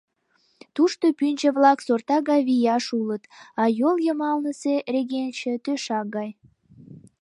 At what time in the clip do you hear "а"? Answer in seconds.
3.61-3.63